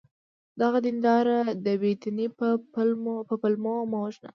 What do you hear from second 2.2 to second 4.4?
په پلمو مه وژنه!